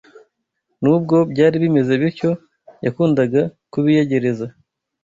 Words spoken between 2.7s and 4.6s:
yakundaga kubiyegereza